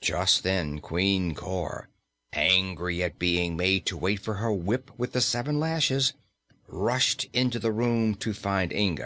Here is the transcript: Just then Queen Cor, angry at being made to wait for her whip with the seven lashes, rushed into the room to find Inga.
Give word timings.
Just 0.00 0.42
then 0.42 0.78
Queen 0.80 1.34
Cor, 1.34 1.90
angry 2.32 3.02
at 3.02 3.18
being 3.18 3.58
made 3.58 3.84
to 3.84 3.96
wait 3.98 4.20
for 4.20 4.36
her 4.36 4.50
whip 4.50 4.90
with 4.98 5.12
the 5.12 5.20
seven 5.20 5.60
lashes, 5.60 6.14
rushed 6.66 7.26
into 7.34 7.58
the 7.58 7.72
room 7.72 8.14
to 8.14 8.32
find 8.32 8.72
Inga. 8.72 8.94